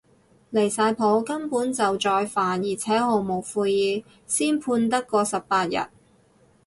[0.51, 5.75] 離晒譜，根本就再犯而且毫無悔意，先判得嗰十八日